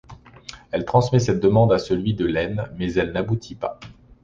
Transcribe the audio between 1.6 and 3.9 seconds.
à celui de l'Aisne, mais elle n'aboutit pas.